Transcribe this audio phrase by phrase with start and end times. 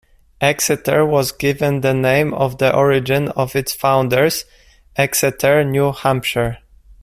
[0.41, 4.45] Exeter was given the name of the origin of its founders,
[4.95, 6.57] Exeter, New Hampshire.